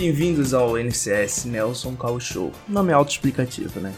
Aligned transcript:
bem-vindos 0.00 0.54
ao 0.54 0.78
NCS 0.78 1.44
Nelson 1.46 1.96
Call 1.96 2.20
Show. 2.20 2.52
Nome 2.68 2.92
autoexplicativo, 2.92 3.80
né? 3.80 3.92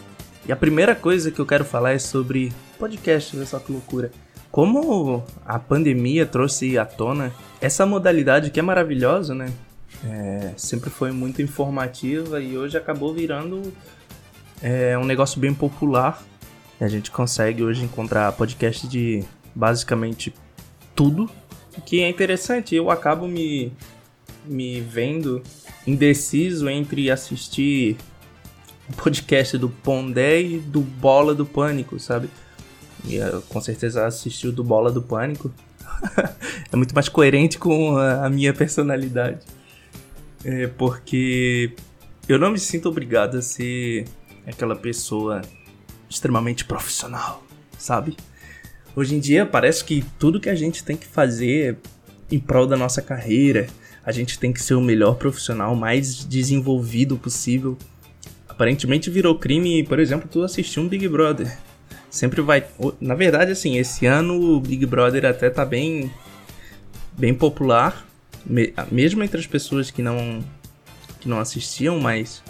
E 0.47 0.51
a 0.51 0.55
primeira 0.55 0.95
coisa 0.95 1.29
que 1.29 1.37
eu 1.37 1.45
quero 1.45 1.63
falar 1.63 1.91
é 1.91 1.99
sobre 1.99 2.51
podcast, 2.79 3.37
olha 3.37 3.45
só 3.45 3.59
que 3.59 3.71
loucura. 3.71 4.11
Como 4.49 5.23
a 5.45 5.59
pandemia 5.59 6.25
trouxe 6.25 6.75
à 6.75 6.85
tona 6.85 7.31
essa 7.61 7.85
modalidade 7.85 8.49
que 8.49 8.59
é 8.59 8.63
maravilhosa, 8.63 9.35
né? 9.35 9.53
É, 10.03 10.53
sempre 10.57 10.89
foi 10.89 11.11
muito 11.11 11.39
informativa 11.39 12.41
e 12.41 12.57
hoje 12.57 12.75
acabou 12.75 13.13
virando 13.13 13.71
é, 14.59 14.97
um 14.97 15.05
negócio 15.05 15.39
bem 15.39 15.53
popular. 15.53 16.23
A 16.79 16.87
gente 16.87 17.11
consegue 17.11 17.61
hoje 17.61 17.83
encontrar 17.83 18.31
podcast 18.31 18.87
de 18.87 19.23
basicamente 19.53 20.33
tudo, 20.95 21.29
o 21.77 21.81
que 21.81 22.01
é 22.01 22.09
interessante. 22.09 22.73
Eu 22.73 22.89
acabo 22.89 23.27
me, 23.27 23.71
me 24.47 24.81
vendo 24.81 25.43
indeciso 25.85 26.69
entre 26.69 27.09
assistir 27.09 27.97
o 28.89 28.93
podcast 28.93 29.57
do 29.57 29.69
Pondé 29.69 30.41
e 30.41 30.59
do 30.59 30.81
Bola 30.81 31.33
do 31.33 31.45
Pânico, 31.45 31.99
sabe? 31.99 32.29
E 33.05 33.15
eu, 33.15 33.41
com 33.43 33.59
certeza 33.61 34.05
assisti 34.05 34.47
o 34.47 34.51
do 34.51 34.63
Bola 34.63 34.91
do 34.91 35.01
Pânico. 35.01 35.51
é 36.71 36.75
muito 36.75 36.93
mais 36.93 37.09
coerente 37.09 37.57
com 37.57 37.97
a, 37.97 38.25
a 38.25 38.29
minha 38.29 38.53
personalidade. 38.53 39.39
É 40.43 40.67
porque 40.67 41.73
eu 42.27 42.37
não 42.37 42.51
me 42.51 42.59
sinto 42.59 42.89
obrigado 42.89 43.37
a 43.37 43.41
ser 43.41 44.05
aquela 44.45 44.75
pessoa 44.75 45.41
extremamente 46.09 46.65
profissional, 46.65 47.43
sabe? 47.77 48.17
Hoje 48.95 49.15
em 49.15 49.19
dia 49.19 49.45
parece 49.45 49.83
que 49.85 50.03
tudo 50.19 50.39
que 50.39 50.49
a 50.49 50.55
gente 50.55 50.83
tem 50.83 50.97
que 50.97 51.05
fazer 51.05 51.77
em 52.29 52.39
prol 52.39 52.67
da 52.67 52.75
nossa 52.75 53.01
carreira, 53.01 53.67
a 54.05 54.11
gente 54.11 54.39
tem 54.39 54.51
que 54.51 54.61
ser 54.61 54.73
o 54.73 54.81
melhor 54.81 55.15
profissional, 55.15 55.75
mais 55.75 56.25
desenvolvido 56.25 57.17
possível. 57.17 57.77
Aparentemente 58.47 59.09
virou 59.09 59.35
crime, 59.35 59.83
por 59.83 59.99
exemplo, 59.99 60.29
tu 60.31 60.43
assistir 60.43 60.79
um 60.79 60.87
Big 60.87 61.07
Brother. 61.07 61.57
Sempre 62.09 62.41
vai. 62.41 62.65
Na 62.99 63.15
verdade, 63.15 63.51
assim, 63.51 63.77
esse 63.77 64.05
ano 64.05 64.39
o 64.39 64.59
Big 64.59 64.85
Brother 64.85 65.25
até 65.25 65.49
tá 65.49 65.65
bem. 65.65 66.11
bem 67.17 67.33
popular. 67.33 68.05
Mesmo 68.91 69.23
entre 69.23 69.39
as 69.39 69.47
pessoas 69.47 69.91
que 69.91 70.01
não. 70.01 70.43
que 71.19 71.29
não 71.29 71.39
assistiam, 71.39 71.99
mas 71.99 72.43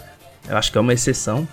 eu 0.48 0.56
acho 0.56 0.72
que 0.72 0.78
é 0.78 0.80
uma 0.80 0.92
exceção 0.92 1.46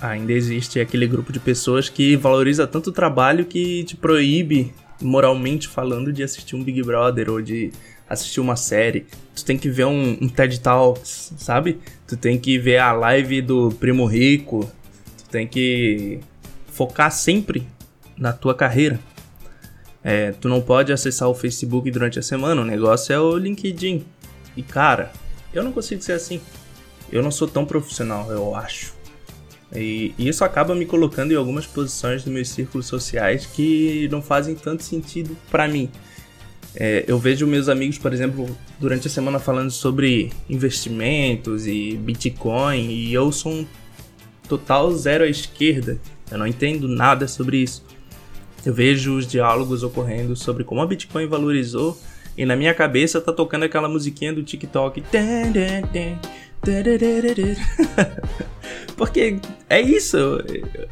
ainda 0.00 0.32
existe 0.32 0.80
aquele 0.80 1.06
grupo 1.06 1.32
de 1.32 1.38
pessoas 1.38 1.88
que 1.88 2.16
valoriza 2.16 2.66
tanto 2.66 2.90
o 2.90 2.92
trabalho 2.92 3.44
que 3.44 3.84
te 3.84 3.96
proíbe, 3.96 4.72
moralmente 5.00 5.68
falando, 5.68 6.12
de 6.12 6.22
assistir 6.22 6.56
um 6.56 6.64
Big 6.64 6.82
Brother 6.82 7.30
ou 7.30 7.42
de 7.42 7.70
assistir 8.10 8.40
uma 8.40 8.56
série. 8.56 9.06
Tu 9.34 9.44
tem 9.44 9.56
que 9.56 9.70
ver 9.70 9.86
um, 9.86 10.18
um 10.20 10.28
TED 10.28 10.60
Talks, 10.60 11.32
sabe? 11.38 11.78
Tu 12.08 12.16
tem 12.16 12.36
que 12.36 12.58
ver 12.58 12.78
a 12.78 12.92
live 12.92 13.40
do 13.40 13.70
Primo 13.78 14.04
Rico. 14.04 14.70
Tu 15.16 15.30
tem 15.30 15.46
que 15.46 16.18
focar 16.66 17.12
sempre 17.12 17.66
na 18.18 18.32
tua 18.32 18.54
carreira. 18.54 18.98
É, 20.02 20.32
tu 20.32 20.48
não 20.48 20.60
pode 20.60 20.92
acessar 20.92 21.28
o 21.28 21.34
Facebook 21.34 21.90
durante 21.90 22.18
a 22.18 22.22
semana, 22.22 22.62
o 22.62 22.64
negócio 22.64 23.12
é 23.12 23.20
o 23.20 23.36
LinkedIn. 23.36 24.04
E 24.56 24.62
cara, 24.62 25.12
eu 25.52 25.62
não 25.62 25.72
consigo 25.72 26.02
ser 26.02 26.12
assim. 26.12 26.40
Eu 27.12 27.22
não 27.22 27.30
sou 27.30 27.46
tão 27.46 27.64
profissional, 27.64 28.30
eu 28.30 28.54
acho. 28.54 28.94
E 29.74 30.14
isso 30.18 30.44
acaba 30.44 30.74
me 30.74 30.84
colocando 30.84 31.32
em 31.32 31.36
algumas 31.36 31.66
posições 31.66 32.24
dos 32.24 32.32
meus 32.32 32.48
círculos 32.48 32.86
sociais 32.86 33.46
que 33.46 34.08
não 34.10 34.20
fazem 34.20 34.54
tanto 34.54 34.82
sentido 34.82 35.36
para 35.50 35.68
mim. 35.68 35.90
É, 36.74 37.04
eu 37.06 37.18
vejo 37.18 37.46
meus 37.46 37.68
amigos, 37.68 37.98
por 37.98 38.12
exemplo, 38.12 38.48
durante 38.78 39.06
a 39.06 39.10
semana 39.10 39.38
falando 39.38 39.70
sobre 39.70 40.32
investimentos 40.48 41.66
e 41.66 41.96
Bitcoin, 41.96 42.88
e 42.88 43.12
eu 43.12 43.32
sou 43.32 43.52
um 43.52 43.66
total 44.48 44.92
zero 44.92 45.24
à 45.24 45.26
esquerda. 45.26 45.98
Eu 46.30 46.38
não 46.38 46.46
entendo 46.46 46.86
nada 46.86 47.26
sobre 47.26 47.58
isso. 47.58 47.84
Eu 48.64 48.72
vejo 48.72 49.16
os 49.16 49.26
diálogos 49.26 49.82
ocorrendo 49.82 50.36
sobre 50.36 50.64
como 50.64 50.80
a 50.80 50.86
Bitcoin 50.86 51.26
valorizou, 51.26 51.98
e 52.36 52.44
na 52.44 52.54
minha 52.54 52.72
cabeça 52.72 53.20
tá 53.20 53.32
tocando 53.32 53.64
aquela 53.64 53.88
musiquinha 53.88 54.32
do 54.32 54.42
TikTok. 54.42 55.02
Porque 58.96 59.38
é 59.68 59.80
isso, 59.80 60.16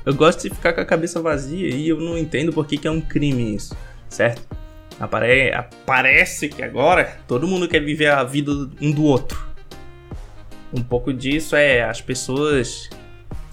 eu, 0.05 0.15
gosto 0.15 0.49
de 0.49 0.55
ficar 0.55 0.73
com 0.73 0.81
a 0.81 0.85
cabeça 0.85 1.21
vazia 1.21 1.69
e 1.69 1.89
eu 1.89 2.01
não 2.01 2.17
entendo 2.17 2.53
por 2.53 2.67
que, 2.67 2.79
que 2.79 2.89
é 2.89 2.91
um 2.91 3.03
crime 3.03 3.55
isso, 3.55 3.77
certo? 4.09 4.43
Apare 5.01 5.53
aparece 5.53 6.49
que 6.49 6.63
agora 6.63 7.19
todo 7.29 7.47
mundo 7.47 7.69
quer 7.69 7.81
viver 7.81 8.11
a 8.11 8.25
vida 8.25 8.51
um 8.81 8.91
do 8.91 9.05
outro. 9.05 9.47
Um 10.73 10.83
pouco 10.83 11.13
disso 11.13 11.55
é 11.55 11.83
as 11.83 12.01
pessoas 12.01 12.91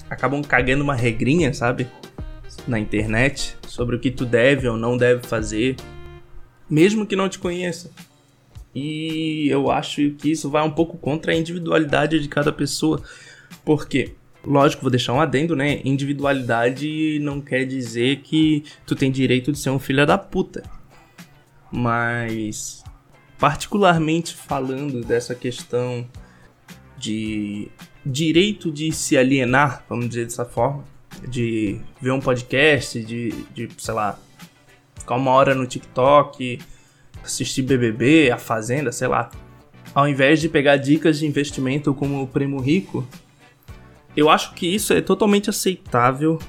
acabam 0.10 0.42
cagando 0.44 0.84
uma 0.84 0.96
regrinha, 0.96 1.54
sabe? 1.54 1.88
Na 2.68 2.80
internet 2.80 3.56
sobre 3.68 3.96
o 3.96 4.00
que 4.00 4.10
tu 4.10 4.26
deve 4.26 4.68
ou 4.68 4.76
não 4.76 4.98
deve 4.98 5.28
fazer, 5.28 5.76
mesmo 6.70 7.06
que 7.06 7.16
não 7.16 7.30
te 7.30 7.38
conheça. 7.38 7.92
E 8.74 9.48
eu 9.50 9.72
acho 9.72 10.12
que 10.12 10.32
isso 10.32 10.50
vai 10.50 10.64
um 10.64 10.72
pouco 10.72 10.98
contra 10.98 11.32
a 11.32 11.36
individualidade 11.36 12.20
de 12.20 12.28
cada 12.28 12.52
pessoa. 12.52 13.02
Porque, 13.64 14.14
lógico, 14.44 14.82
vou 14.82 14.92
deixar 14.92 15.14
um 15.14 15.22
adendo, 15.22 15.56
né? 15.56 15.80
Individualidade 15.86 17.20
não 17.22 17.40
quer 17.40 17.66
dizer 17.66 18.18
que 18.18 18.64
tu 18.86 18.94
tem 18.94 19.10
direito 19.10 19.52
de 19.52 19.60
ser 19.60 19.70
um 19.70 19.80
filho 19.80 20.06
da 20.06 20.18
puta. 20.18 20.62
Mas, 21.76 22.84
particularmente 23.38 24.34
falando 24.34 25.02
dessa 25.02 25.36
questão 25.36 26.08
de 26.98 27.68
direito 28.06 28.72
de 28.72 28.94
se 28.94 29.18
alienar, 29.18 29.84
vamos 29.90 30.08
dizer 30.08 30.24
dessa 30.24 30.46
forma, 30.46 30.86
de 31.28 31.82
ver 32.02 32.12
um 32.12 32.22
podcast, 32.22 33.04
de, 33.04 33.32
de 33.54 33.68
sei 33.78 33.94
lá, 33.94 34.18
ficar 34.96 35.16
uma 35.16 35.32
hora 35.32 35.54
no 35.54 35.68
TikTok 35.68 36.60
assistir 37.22 37.64
BBB, 37.64 38.32
A 38.32 38.38
Fazenda, 38.38 38.92
sei 38.92 39.10
lá. 39.10 39.30
Ao 39.94 40.08
invés 40.08 40.40
de 40.40 40.48
pegar 40.48 40.78
dicas 40.78 41.20
de 41.20 41.26
investimento 41.26 41.94
como 41.94 42.22
o 42.22 42.28
Primo 42.28 42.62
Rico, 42.62 43.06
eu 44.16 44.30
acho 44.30 44.54
que 44.54 44.68
isso 44.68 44.94
é 44.94 45.02
totalmente 45.02 45.50
aceitável 45.50 46.40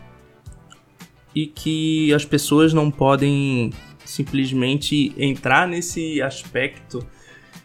e 1.34 1.46
que 1.46 2.12
as 2.14 2.24
pessoas 2.24 2.72
não 2.72 2.90
podem 2.90 3.72
simplesmente 4.06 5.12
entrar 5.18 5.68
nesse 5.68 6.22
aspecto 6.22 7.06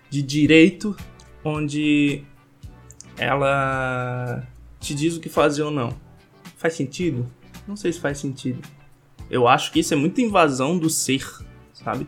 de 0.09 0.21
direito 0.21 0.95
onde 1.43 2.23
ela 3.17 4.45
te 4.79 4.93
diz 4.93 5.15
o 5.15 5.19
que 5.19 5.29
fazer 5.29 5.63
ou 5.63 5.71
não. 5.71 5.95
Faz 6.57 6.73
sentido? 6.73 7.31
Não 7.67 7.75
sei 7.75 7.93
se 7.93 7.99
faz 7.99 8.17
sentido. 8.17 8.61
Eu 9.29 9.47
acho 9.47 9.71
que 9.71 9.79
isso 9.79 9.93
é 9.93 9.97
muita 9.97 10.21
invasão 10.21 10.77
do 10.77 10.89
ser, 10.89 11.25
sabe? 11.73 12.05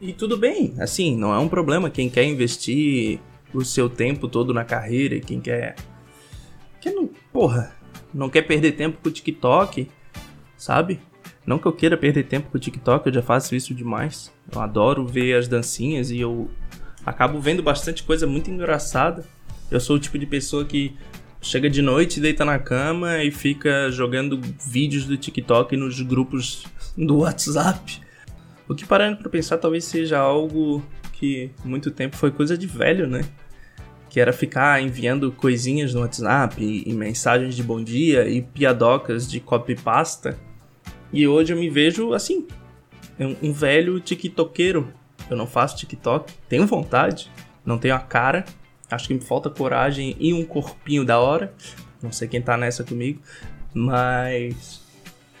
E 0.00 0.12
tudo 0.12 0.36
bem, 0.36 0.74
assim, 0.78 1.16
não 1.16 1.32
é 1.32 1.38
um 1.38 1.48
problema 1.48 1.90
quem 1.90 2.08
quer 2.08 2.24
investir 2.24 3.20
o 3.52 3.64
seu 3.64 3.88
tempo 3.88 4.28
todo 4.28 4.52
na 4.52 4.64
carreira 4.64 5.14
e 5.14 5.20
quem 5.20 5.40
quer. 5.40 5.76
Quem 6.80 6.94
não. 6.94 7.08
Porra, 7.32 7.74
não 8.12 8.28
quer 8.28 8.42
perder 8.42 8.72
tempo 8.72 8.98
com 9.02 9.08
o 9.08 9.12
TikTok, 9.12 9.88
sabe? 10.56 11.00
Não 11.48 11.58
que 11.58 11.64
eu 11.64 11.72
queira 11.72 11.96
perder 11.96 12.24
tempo 12.24 12.50
com 12.50 12.58
o 12.58 12.60
TikTok, 12.60 13.06
eu 13.06 13.14
já 13.14 13.22
faço 13.22 13.56
isso 13.56 13.72
demais. 13.72 14.30
Eu 14.52 14.60
adoro 14.60 15.06
ver 15.06 15.34
as 15.34 15.48
dancinhas 15.48 16.10
e 16.10 16.20
eu 16.20 16.50
acabo 17.06 17.40
vendo 17.40 17.62
bastante 17.62 18.02
coisa 18.02 18.26
muito 18.26 18.50
engraçada. 18.50 19.24
Eu 19.70 19.80
sou 19.80 19.96
o 19.96 19.98
tipo 19.98 20.18
de 20.18 20.26
pessoa 20.26 20.66
que 20.66 20.94
chega 21.40 21.70
de 21.70 21.80
noite, 21.80 22.20
deita 22.20 22.44
na 22.44 22.58
cama 22.58 23.24
e 23.24 23.30
fica 23.30 23.90
jogando 23.90 24.38
vídeos 24.62 25.06
do 25.06 25.16
TikTok 25.16 25.74
nos 25.74 26.02
grupos 26.02 26.66
do 26.94 27.20
WhatsApp. 27.20 27.98
O 28.68 28.74
que 28.74 28.84
parando 28.84 29.16
para 29.16 29.30
pensar 29.30 29.56
talvez 29.56 29.86
seja 29.86 30.18
algo 30.18 30.84
que 31.14 31.50
muito 31.64 31.90
tempo 31.90 32.14
foi 32.14 32.30
coisa 32.30 32.58
de 32.58 32.66
velho, 32.66 33.06
né? 33.06 33.22
Que 34.10 34.20
era 34.20 34.34
ficar 34.34 34.82
enviando 34.82 35.32
coisinhas 35.32 35.94
no 35.94 36.00
WhatsApp 36.00 36.62
e, 36.62 36.86
e 36.86 36.92
mensagens 36.92 37.56
de 37.56 37.62
bom 37.62 37.82
dia 37.82 38.28
e 38.28 38.42
piadocas 38.42 39.26
de 39.26 39.40
copy-pasta. 39.40 40.38
E 41.12 41.26
hoje 41.26 41.52
eu 41.52 41.58
me 41.58 41.70
vejo 41.70 42.12
assim, 42.12 42.46
um, 43.18 43.48
um 43.48 43.52
velho 43.52 43.98
tiktokeiro. 44.00 44.92
Eu 45.30 45.36
não 45.36 45.46
faço 45.46 45.76
TikTok, 45.76 46.32
tenho 46.48 46.66
vontade, 46.66 47.30
não 47.64 47.78
tenho 47.78 47.94
a 47.94 47.98
cara, 47.98 48.44
acho 48.90 49.08
que 49.08 49.14
me 49.14 49.20
falta 49.20 49.50
coragem 49.50 50.16
e 50.18 50.32
um 50.32 50.44
corpinho 50.44 51.04
da 51.04 51.18
hora. 51.18 51.52
Não 52.02 52.12
sei 52.12 52.28
quem 52.28 52.40
tá 52.40 52.56
nessa 52.56 52.84
comigo, 52.84 53.20
mas 53.74 54.80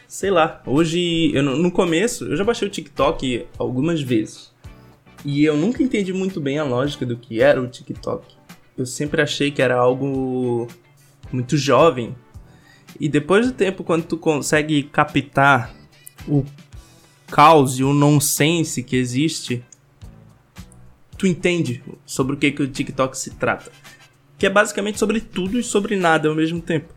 sei 0.08 0.30
lá, 0.30 0.62
hoje, 0.66 1.30
eu, 1.34 1.42
no 1.42 1.70
começo, 1.70 2.24
eu 2.24 2.36
já 2.36 2.42
baixei 2.42 2.66
o 2.66 2.70
TikTok 2.70 3.46
algumas 3.58 4.00
vezes. 4.00 4.52
E 5.24 5.44
eu 5.44 5.56
nunca 5.56 5.82
entendi 5.82 6.12
muito 6.12 6.40
bem 6.40 6.58
a 6.58 6.64
lógica 6.64 7.04
do 7.04 7.16
que 7.16 7.42
era 7.42 7.60
o 7.60 7.68
TikTok. 7.68 8.24
Eu 8.76 8.86
sempre 8.86 9.20
achei 9.20 9.50
que 9.50 9.60
era 9.60 9.76
algo 9.76 10.66
muito 11.30 11.56
jovem. 11.56 12.16
E 13.00 13.08
depois 13.08 13.46
do 13.46 13.52
tempo, 13.52 13.84
quando 13.84 14.04
tu 14.04 14.16
consegue 14.16 14.82
captar 14.82 15.74
o 16.26 16.44
caos 17.30 17.78
e 17.78 17.84
o 17.84 17.92
nonsense 17.92 18.82
que 18.82 18.96
existe, 18.96 19.62
tu 21.16 21.26
entende 21.26 21.82
sobre 22.06 22.34
o 22.34 22.36
que, 22.38 22.50
que 22.50 22.62
o 22.62 22.68
TikTok 22.68 23.16
se 23.16 23.30
trata. 23.32 23.70
que 24.38 24.46
é 24.46 24.50
basicamente 24.50 24.98
sobre 25.00 25.20
tudo 25.20 25.58
e 25.58 25.64
sobre 25.64 25.96
nada 25.96 26.28
ao 26.28 26.34
mesmo 26.34 26.60
tempo. 26.60 26.94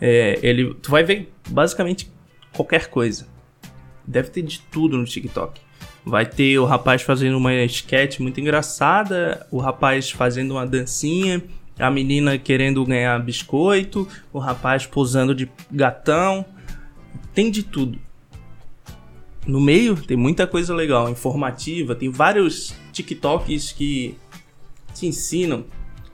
É, 0.00 0.38
ele, 0.40 0.72
tu 0.74 0.90
vai 0.90 1.02
ver 1.02 1.32
basicamente 1.48 2.10
qualquer 2.52 2.88
coisa. 2.88 3.26
Deve 4.06 4.30
ter 4.30 4.42
de 4.42 4.60
tudo 4.60 4.96
no 4.96 5.04
TikTok. 5.04 5.60
Vai 6.04 6.26
ter 6.26 6.58
o 6.58 6.64
rapaz 6.64 7.02
fazendo 7.02 7.36
uma 7.36 7.52
sketch 7.64 8.20
muito 8.20 8.40
engraçada, 8.40 9.46
o 9.50 9.58
rapaz 9.58 10.10
fazendo 10.10 10.52
uma 10.52 10.66
dancinha, 10.66 11.42
a 11.78 11.90
menina 11.90 12.38
querendo 12.38 12.84
ganhar 12.84 13.18
biscoito, 13.20 14.08
o 14.32 14.38
rapaz 14.38 14.86
posando 14.86 15.34
de 15.34 15.50
gatão. 15.70 16.44
Tem 17.32 17.50
de 17.50 17.62
tudo. 17.62 17.98
No 19.46 19.60
meio 19.60 19.96
tem 19.96 20.16
muita 20.16 20.46
coisa 20.46 20.74
legal, 20.74 21.08
informativa, 21.10 21.94
tem 21.94 22.10
vários 22.10 22.74
TikToks 22.92 23.72
que 23.72 24.16
te 24.94 25.06
ensinam. 25.06 25.66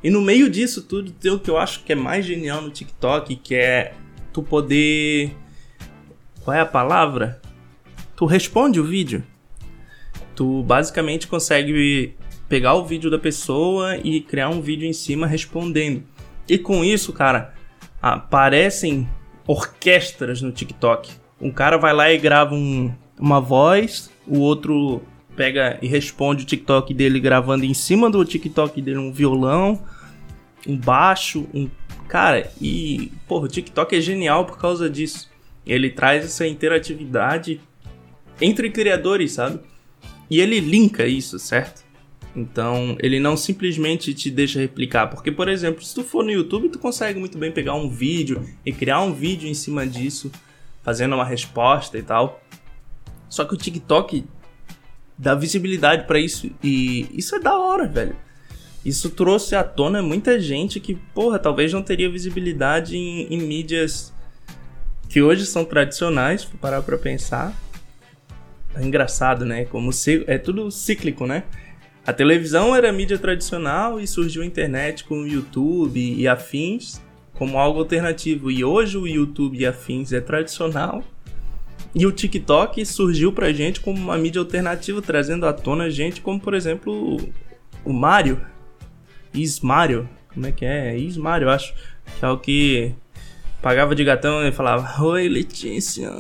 E 0.03 0.11
no 0.11 0.23
meio 0.23 0.49
disso 0.49 0.83
tudo 0.83 1.13
tem 1.13 1.31
o 1.31 1.39
que 1.39 1.51
eu 1.51 1.59
acho 1.59 1.85
que 1.85 1.93
é 1.93 1.95
mais 1.95 2.25
genial 2.25 2.63
no 2.63 2.71
TikTok, 2.71 3.37
que 3.37 3.55
é 3.55 3.95
tu 4.33 4.43
poder. 4.43 5.37
Qual 6.43 6.57
é 6.57 6.61
a 6.61 6.67
palavra? 6.67 7.41
Tu 8.17 8.25
responde 8.25 8.81
o 8.81 8.85
vídeo. 8.85 9.23
Tu 10.35 10.63
basicamente 10.63 11.27
consegue 11.27 12.17
pegar 12.51 12.75
o 12.75 12.85
vídeo 12.85 13.09
da 13.09 13.19
pessoa 13.19 13.97
e 13.97 14.21
criar 14.21 14.49
um 14.49 14.61
vídeo 14.61 14.85
em 14.85 14.93
cima 14.93 15.25
respondendo. 15.25 16.03
E 16.49 16.59
com 16.59 16.85
isso, 16.85 17.13
cara, 17.13 17.55
aparecem 18.03 19.09
orquestras 19.47 20.43
no 20.43 20.51
TikTok. 20.51 21.13
Um 21.41 21.53
cara 21.53 21.79
vai 21.79 21.95
lá 21.95 22.13
e 22.13 22.19
grava 22.19 22.53
um, 22.57 22.93
uma 23.17 23.41
voz, 23.41 24.11
o 24.27 24.41
outro 24.41 25.01
pega 25.37 25.79
e 25.81 25.87
responde 25.87 26.43
o 26.43 26.47
TikTok 26.47 26.93
dele 26.93 27.21
gravando 27.21 27.65
em 27.65 27.73
cima 27.73 28.11
do 28.11 28.25
TikTok 28.25 28.83
dele 28.83 28.99
um 28.99 29.13
violão, 29.13 29.81
um 30.67 30.77
baixo, 30.77 31.47
um 31.55 31.71
cara, 32.09 32.51
e 32.61 33.13
porra, 33.29 33.45
o 33.45 33.49
TikTok 33.49 33.95
é 33.95 34.01
genial 34.01 34.45
por 34.45 34.59
causa 34.59 34.91
disso. 34.91 35.31
Ele 35.65 35.89
traz 35.89 36.25
essa 36.25 36.45
interatividade 36.49 37.61
entre 38.41 38.71
criadores, 38.71 39.33
sabe? 39.33 39.61
E 40.29 40.41
ele 40.41 40.59
linka 40.59 41.07
isso, 41.07 41.39
certo? 41.39 41.89
Então, 42.35 42.97
ele 43.01 43.19
não 43.19 43.37
simplesmente 43.37 44.15
te 44.15 44.31
deixa 44.31 44.61
replicar, 44.61 45.09
porque 45.09 45.33
por 45.33 45.49
exemplo, 45.49 45.83
se 45.83 45.95
tu 45.95 46.05
for 46.05 46.25
no 46.25 46.31
YouTube, 46.31 46.69
tu 46.69 46.79
consegue 46.79 47.19
muito 47.19 47.37
bem 47.37 47.51
pegar 47.51 47.75
um 47.75 47.89
vídeo 47.89 48.49
e 48.65 48.73
criar 48.73 49.01
um 49.01 49.13
vídeo 49.13 49.49
em 49.49 49.55
cima 49.55 49.87
disso, 49.87 50.31
fazendo 50.83 51.15
uma 51.15 51.25
resposta 51.25 51.99
e 51.99 52.03
tal. 52.03 52.41
Só 53.29 53.45
que 53.45 53.55
o 53.55 53.57
TikTok 53.57 54.25
dá 55.19 55.35
visibilidade 55.35 56.07
para 56.07 56.19
isso 56.19 56.51
e 56.63 57.07
isso 57.13 57.35
é 57.35 57.41
da 57.41 57.59
hora, 57.59 57.87
velho. 57.87 58.17
Isso 58.85 59.11
trouxe 59.11 59.55
à 59.55 59.63
tona 59.63 60.01
muita 60.01 60.41
gente 60.41 60.81
que, 60.81 60.95
porra, 60.95 61.39
talvez 61.39 61.73
não 61.73 61.83
teria 61.83 62.09
visibilidade 62.09 62.97
em, 62.97 63.27
em 63.27 63.39
mídias 63.39 64.13
que 65.09 65.21
hoje 65.21 65.45
são 65.45 65.65
tradicionais, 65.65 66.43
se 66.43 66.47
parar 66.57 66.81
pra 66.83 66.97
pensar. 66.97 67.55
É 68.75 68.83
engraçado, 68.83 69.45
né? 69.45 69.65
Como 69.65 69.93
se, 69.93 70.25
é 70.27 70.39
tudo 70.39 70.71
cíclico, 70.71 71.27
né? 71.27 71.45
A 72.07 72.13
televisão 72.13 72.75
era 72.75 72.93
mídia 72.93 73.19
tradicional 73.19 74.01
e 74.01 74.07
surgiu 74.07 74.43
a 74.43 74.47
internet 74.47 75.05
com 75.05 75.21
o 75.21 75.27
YouTube 75.27 76.01
e 76.01 76.27
afins 76.27 77.01
como 77.35 77.59
algo 77.59 77.79
alternativo. 77.79 78.51
E 78.51 78.65
hoje 78.65 78.97
o 78.97 79.07
YouTube 79.07 79.59
e 79.59 79.67
afins 79.67 80.13
é 80.13 80.21
tradicional. 80.21 81.05
E 81.95 82.07
o 82.07 82.13
TikTok 82.13 82.85
surgiu 82.87 83.33
pra 83.33 83.53
gente 83.53 83.81
como 83.81 83.99
uma 83.99 84.17
mídia 84.17 84.41
alternativa, 84.41 85.03
trazendo 85.03 85.47
à 85.47 85.53
tona 85.53 85.91
gente 85.91 86.21
como, 86.21 86.41
por 86.41 86.55
exemplo, 86.55 87.19
o 87.85 87.93
Mario. 87.93 88.41
Ismario. 89.35 90.09
Como 90.33 90.47
é 90.47 90.53
que 90.53 90.65
é? 90.65 90.97
Ismario, 90.97 91.51
acho. 91.51 91.75
Que 92.19 92.25
é 92.25 92.29
o 92.29 92.39
que 92.39 92.95
pagava 93.61 93.95
de 93.95 94.05
gatão 94.05 94.47
e 94.47 94.53
falava: 94.53 95.03
Oi, 95.03 95.29
Letícia. 95.29 96.11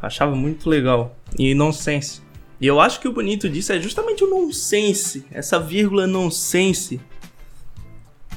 Achava 0.00 0.34
muito 0.34 0.68
legal. 0.68 1.16
E 1.38 1.54
nonsense. 1.54 2.22
E 2.60 2.66
eu 2.66 2.80
acho 2.80 3.00
que 3.00 3.06
o 3.06 3.12
bonito 3.12 3.48
disso 3.48 3.72
é 3.72 3.80
justamente 3.80 4.24
o 4.24 4.30
nonsense, 4.30 5.24
essa 5.30 5.60
vírgula 5.60 6.06
nonsense. 6.06 7.00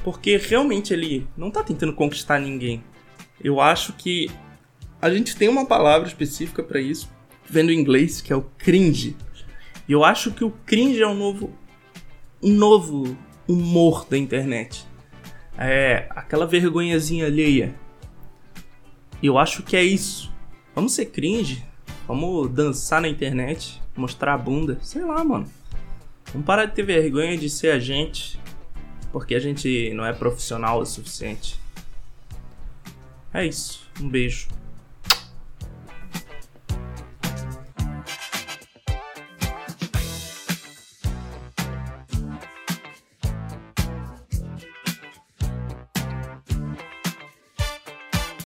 Porque 0.04 0.38
realmente 0.38 0.94
ele 0.94 1.28
não 1.36 1.50
tá 1.50 1.64
tentando 1.64 1.94
conquistar 1.94 2.40
ninguém. 2.40 2.84
Eu 3.44 3.60
acho 3.60 3.94
que 3.94 4.30
a 5.02 5.10
gente 5.10 5.36
tem 5.36 5.50
uma 5.50 5.66
palavra 5.66 6.08
específica 6.08 6.62
para 6.62 6.80
isso, 6.80 7.10
vendo 7.50 7.72
em 7.72 7.80
inglês, 7.80 8.22
que 8.22 8.32
é 8.32 8.36
o 8.36 8.44
cringe. 8.58 9.16
E 9.88 9.92
eu 9.92 10.04
acho 10.04 10.32
que 10.32 10.44
o 10.44 10.52
cringe 10.66 11.02
é 11.02 11.08
um 11.08 11.16
novo 11.16 11.54
um 12.42 12.54
novo 12.54 13.18
humor 13.48 14.06
da 14.10 14.18
internet. 14.18 14.86
É 15.58 16.08
aquela 16.10 16.48
vergonhazinha 16.48 17.26
alheia. 17.26 17.76
Eu 19.22 19.38
acho 19.38 19.62
que 19.62 19.76
é 19.76 19.84
isso. 19.84 20.32
Vamos 20.74 20.94
ser 20.94 21.08
cringe, 21.08 21.64
vamos 22.08 22.50
dançar 22.50 23.02
na 23.02 23.08
internet, 23.08 23.81
mostrar 23.96 24.34
a 24.34 24.38
bunda, 24.38 24.78
sei 24.82 25.04
lá, 25.04 25.24
mano. 25.24 25.50
Vamos 26.32 26.46
parar 26.46 26.66
de 26.66 26.74
ter 26.74 26.84
vergonha 26.84 27.38
de 27.38 27.50
ser 27.50 27.72
a 27.72 27.80
gente, 27.80 28.40
porque 29.12 29.36
a 29.36 29.40
gente 29.40 29.94
não 29.94 30.06
é 30.06 30.14
profissional 30.14 30.80
o 30.80 30.86
suficiente. 30.86 31.60
É 33.34 33.46
isso. 33.46 33.82
Um 34.00 34.10
beijo. 34.10 34.48